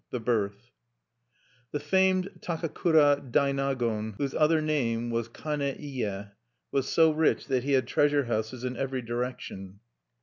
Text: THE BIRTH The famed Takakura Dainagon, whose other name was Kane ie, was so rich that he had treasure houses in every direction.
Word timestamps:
THE 0.09 0.19
BIRTH 0.19 0.71
The 1.71 1.79
famed 1.79 2.31
Takakura 2.39 3.21
Dainagon, 3.31 4.15
whose 4.17 4.33
other 4.33 4.59
name 4.59 5.11
was 5.11 5.27
Kane 5.27 5.61
ie, 5.61 6.25
was 6.71 6.89
so 6.89 7.11
rich 7.11 7.45
that 7.49 7.61
he 7.63 7.73
had 7.73 7.85
treasure 7.85 8.23
houses 8.23 8.63
in 8.63 8.75
every 8.77 9.03
direction. 9.03 9.79